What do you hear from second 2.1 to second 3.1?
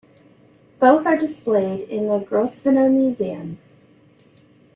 Grosvenor